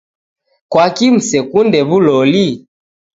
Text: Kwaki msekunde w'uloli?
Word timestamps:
Kwaki 0.71 1.05
msekunde 1.15 1.79
w'uloli? 1.89 2.47